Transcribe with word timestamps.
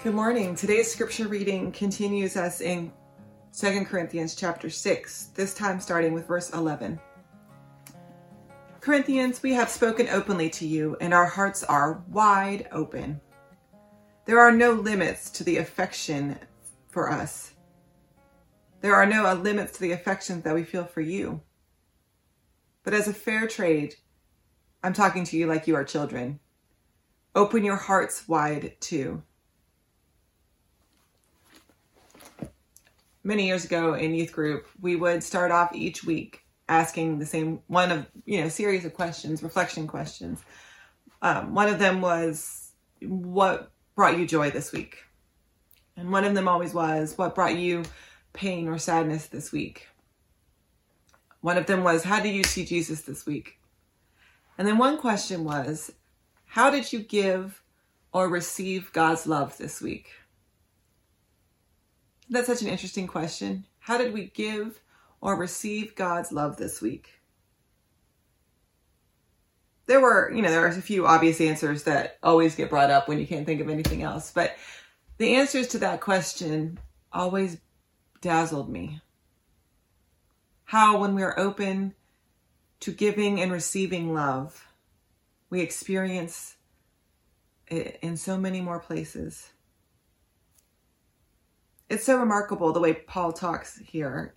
Good 0.00 0.14
morning. 0.14 0.54
Today's 0.54 0.92
scripture 0.92 1.26
reading 1.26 1.72
continues 1.72 2.36
us 2.36 2.60
in 2.60 2.92
2 3.52 3.84
Corinthians 3.84 4.36
chapter 4.36 4.70
6, 4.70 5.24
this 5.34 5.54
time 5.54 5.80
starting 5.80 6.12
with 6.12 6.28
verse 6.28 6.50
11. 6.50 7.00
Corinthians, 8.80 9.42
we 9.42 9.54
have 9.54 9.68
spoken 9.68 10.08
openly 10.08 10.50
to 10.50 10.64
you, 10.64 10.96
and 11.00 11.12
our 11.12 11.26
hearts 11.26 11.64
are 11.64 12.04
wide 12.10 12.68
open. 12.70 13.20
There 14.24 14.38
are 14.38 14.52
no 14.52 14.70
limits 14.70 15.30
to 15.30 15.42
the 15.42 15.56
affection 15.56 16.38
for 16.86 17.10
us. 17.10 17.54
There 18.82 18.94
are 18.94 19.04
no 19.04 19.34
limits 19.34 19.72
to 19.72 19.80
the 19.80 19.92
affections 19.92 20.44
that 20.44 20.54
we 20.54 20.62
feel 20.62 20.84
for 20.84 21.00
you. 21.00 21.40
But 22.84 22.94
as 22.94 23.08
a 23.08 23.12
fair 23.12 23.48
trade, 23.48 23.96
I'm 24.80 24.92
talking 24.92 25.24
to 25.24 25.36
you 25.36 25.48
like 25.48 25.66
you 25.66 25.74
are 25.74 25.82
children. 25.82 26.38
Open 27.34 27.64
your 27.64 27.76
hearts 27.76 28.28
wide 28.28 28.76
too. 28.78 29.24
Many 33.24 33.46
years 33.46 33.64
ago 33.64 33.94
in 33.94 34.14
youth 34.14 34.32
group, 34.32 34.66
we 34.80 34.96
would 34.96 35.22
start 35.22 35.50
off 35.50 35.74
each 35.74 36.04
week 36.04 36.44
asking 36.68 37.18
the 37.18 37.26
same 37.26 37.60
one 37.66 37.90
of 37.90 38.06
you 38.24 38.40
know 38.42 38.48
series 38.48 38.84
of 38.84 38.94
questions, 38.94 39.42
reflection 39.42 39.86
questions. 39.86 40.42
Um, 41.22 41.54
one 41.54 41.68
of 41.68 41.78
them 41.78 42.00
was, 42.00 42.72
"What 43.00 43.70
brought 43.94 44.18
you 44.18 44.26
joy 44.26 44.50
this 44.50 44.72
week?" 44.72 45.04
And 45.96 46.12
one 46.12 46.24
of 46.24 46.34
them 46.34 46.48
always 46.48 46.74
was, 46.74 47.16
"What 47.16 47.34
brought 47.34 47.56
you 47.56 47.84
pain 48.32 48.68
or 48.68 48.78
sadness 48.78 49.26
this 49.26 49.50
week?" 49.50 49.88
One 51.40 51.56
of 51.56 51.66
them 51.66 51.84
was, 51.84 52.04
"How 52.04 52.20
do 52.20 52.28
you 52.28 52.44
see 52.44 52.64
Jesus 52.64 53.02
this 53.02 53.26
week?" 53.26 53.58
And 54.56 54.66
then 54.66 54.78
one 54.78 54.98
question 54.98 55.44
was, 55.44 55.92
"How 56.44 56.70
did 56.70 56.92
you 56.92 57.00
give 57.00 57.62
or 58.12 58.28
receive 58.28 58.92
God's 58.92 59.26
love 59.26 59.56
this 59.56 59.80
week?" 59.80 60.10
That's 62.30 62.46
such 62.46 62.62
an 62.62 62.68
interesting 62.68 63.06
question. 63.06 63.66
How 63.78 63.96
did 63.98 64.12
we 64.12 64.26
give 64.26 64.80
or 65.20 65.36
receive 65.36 65.94
God's 65.94 66.30
love 66.30 66.56
this 66.56 66.80
week? 66.80 67.08
There 69.86 70.00
were, 70.00 70.30
you 70.30 70.42
know, 70.42 70.50
there 70.50 70.64
are 70.64 70.68
a 70.68 70.82
few 70.82 71.06
obvious 71.06 71.40
answers 71.40 71.84
that 71.84 72.18
always 72.22 72.54
get 72.54 72.68
brought 72.68 72.90
up 72.90 73.08
when 73.08 73.18
you 73.18 73.26
can't 73.26 73.46
think 73.46 73.62
of 73.62 73.70
anything 73.70 74.02
else, 74.02 74.30
but 74.30 74.54
the 75.16 75.36
answers 75.36 75.68
to 75.68 75.78
that 75.78 76.02
question 76.02 76.78
always 77.10 77.56
dazzled 78.20 78.68
me. 78.68 79.00
How, 80.64 80.98
when 80.98 81.14
we're 81.14 81.38
open 81.38 81.94
to 82.80 82.92
giving 82.92 83.40
and 83.40 83.50
receiving 83.50 84.12
love, 84.12 84.68
we 85.48 85.62
experience 85.62 86.56
it 87.66 87.98
in 88.02 88.18
so 88.18 88.36
many 88.36 88.60
more 88.60 88.78
places 88.78 89.50
it's 91.88 92.04
so 92.04 92.18
remarkable 92.18 92.72
the 92.72 92.80
way 92.80 92.92
Paul 92.92 93.32
talks 93.32 93.78
here, 93.78 94.34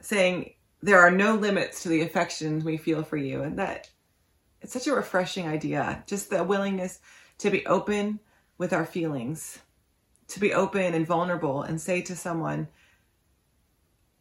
saying 0.00 0.54
there 0.82 1.00
are 1.00 1.10
no 1.10 1.34
limits 1.34 1.82
to 1.82 1.88
the 1.88 2.02
affections 2.02 2.64
we 2.64 2.76
feel 2.76 3.02
for 3.02 3.16
you. 3.16 3.42
And 3.42 3.58
that 3.58 3.90
it's 4.60 4.72
such 4.72 4.86
a 4.86 4.94
refreshing 4.94 5.46
idea. 5.46 6.02
Just 6.06 6.30
the 6.30 6.42
willingness 6.42 7.00
to 7.38 7.50
be 7.50 7.64
open 7.66 8.18
with 8.58 8.72
our 8.72 8.84
feelings, 8.84 9.58
to 10.28 10.40
be 10.40 10.52
open 10.52 10.94
and 10.94 11.06
vulnerable 11.06 11.62
and 11.62 11.80
say 11.80 12.02
to 12.02 12.16
someone, 12.16 12.68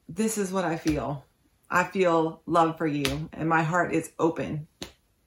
This 0.07 0.37
is 0.37 0.51
what 0.51 0.65
I 0.65 0.77
feel. 0.77 1.25
I 1.69 1.85
feel 1.85 2.41
love 2.45 2.77
for 2.77 2.85
you, 2.85 3.29
and 3.33 3.49
my 3.49 3.63
heart 3.63 3.93
is 3.93 4.11
open. 4.19 4.67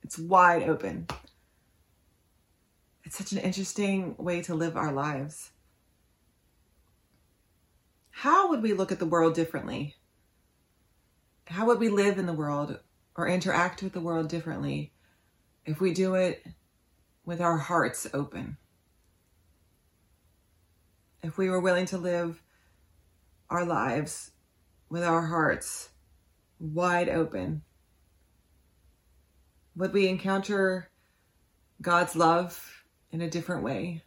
It's 0.04 0.16
wide 0.16 0.68
open. 0.68 1.08
It's 3.02 3.18
such 3.18 3.32
an 3.32 3.38
interesting 3.38 4.14
way 4.16 4.42
to 4.42 4.54
live 4.54 4.76
our 4.76 4.92
lives 4.92 5.50
how 8.26 8.48
would 8.48 8.60
we 8.60 8.72
look 8.72 8.90
at 8.90 8.98
the 8.98 9.06
world 9.06 9.34
differently? 9.34 9.94
How 11.46 11.66
would 11.66 11.78
we 11.78 11.88
live 11.88 12.18
in 12.18 12.26
the 12.26 12.32
world 12.32 12.76
or 13.14 13.28
interact 13.28 13.84
with 13.84 13.92
the 13.92 14.00
world 14.00 14.28
differently 14.28 14.92
if 15.64 15.80
we 15.80 15.94
do 15.94 16.16
it 16.16 16.44
with 17.24 17.40
our 17.40 17.56
hearts 17.56 18.04
open? 18.12 18.56
If 21.22 21.38
we 21.38 21.48
were 21.48 21.60
willing 21.60 21.86
to 21.86 21.98
live 21.98 22.42
our 23.48 23.64
lives 23.64 24.32
with 24.88 25.04
our 25.04 25.26
hearts 25.26 25.90
wide 26.58 27.08
open, 27.08 27.62
would 29.76 29.92
we 29.92 30.08
encounter 30.08 30.90
God's 31.80 32.16
love 32.16 32.82
in 33.12 33.20
a 33.20 33.30
different 33.30 33.62
way? 33.62 34.02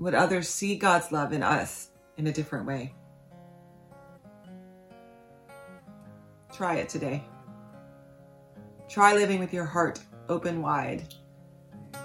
Would 0.00 0.16
others 0.16 0.48
see 0.48 0.74
God's 0.74 1.12
love 1.12 1.32
in 1.32 1.44
us 1.44 1.90
in 2.22 2.28
a 2.28 2.32
different 2.32 2.64
way? 2.64 2.94
Try 6.54 6.76
it 6.76 6.88
today. 6.88 7.24
Try 8.88 9.14
living 9.14 9.40
with 9.40 9.52
your 9.52 9.64
heart 9.64 9.98
open 10.28 10.62
wide 10.62 11.02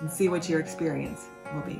and 0.01 0.09
see 0.09 0.27
what 0.27 0.49
your 0.49 0.59
experience 0.59 1.27
will 1.53 1.61
be. 1.61 1.79